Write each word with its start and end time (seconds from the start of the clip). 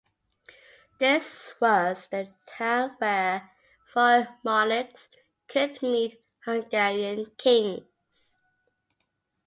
This 0.97 1.53
was 1.59 2.07
the 2.07 2.27
town 2.47 2.95
where 2.97 3.51
foreign 3.93 4.29
monarchs 4.43 5.09
could 5.47 5.79
meet 5.83 6.23
Hungarian 6.43 7.27
kings. 7.37 7.83